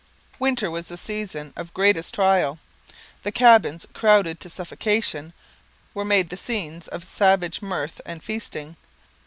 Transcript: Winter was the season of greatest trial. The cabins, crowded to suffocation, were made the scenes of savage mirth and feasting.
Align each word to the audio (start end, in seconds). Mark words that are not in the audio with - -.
Winter 0.39 0.71
was 0.71 0.87
the 0.87 0.97
season 0.97 1.53
of 1.55 1.75
greatest 1.75 2.15
trial. 2.15 2.57
The 3.21 3.31
cabins, 3.31 3.85
crowded 3.93 4.39
to 4.39 4.49
suffocation, 4.49 5.31
were 5.93 6.03
made 6.03 6.29
the 6.29 6.37
scenes 6.37 6.87
of 6.87 7.03
savage 7.03 7.61
mirth 7.61 8.01
and 8.03 8.23
feasting. 8.23 8.77